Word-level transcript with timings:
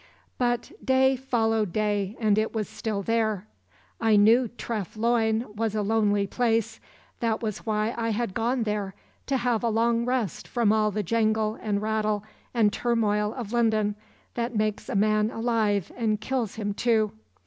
"But 0.39 0.71
day 0.83 1.15
followed 1.15 1.71
day 1.71 2.17
and 2.19 2.39
it 2.39 2.55
was 2.55 2.67
still 2.67 3.03
there. 3.03 3.45
I 3.99 4.15
knew 4.15 4.47
Treff 4.47 4.97
Loyne 4.97 5.45
was 5.55 5.75
a 5.75 5.83
lonely 5.83 6.25
place—that 6.25 7.43
was 7.43 7.67
why 7.67 7.93
I 7.95 8.09
had 8.09 8.33
gone 8.33 8.63
there, 8.63 8.95
to 9.27 9.37
have 9.37 9.61
a 9.63 9.69
long 9.69 10.03
rest 10.05 10.47
from 10.47 10.71
all 10.73 10.89
the 10.89 11.03
jangle 11.03 11.55
and 11.61 11.83
rattle 11.83 12.23
and 12.51 12.73
turmoil 12.73 13.31
of 13.35 13.53
London, 13.53 13.93
that 14.33 14.55
makes 14.55 14.89
a 14.89 14.95
man 14.95 15.29
alive 15.29 15.91
and 15.95 16.19
kills 16.19 16.55
him 16.55 16.73
too. 16.73 17.11